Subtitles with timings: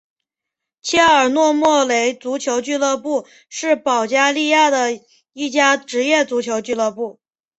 [0.81, 4.99] 切尔诺莫雷足球俱乐部是保加利亚的
[5.31, 7.19] 一家职业足球俱乐部。